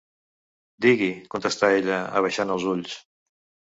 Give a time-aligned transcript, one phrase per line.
[0.85, 3.01] Digui,—contestà ella, abaixant els ulls.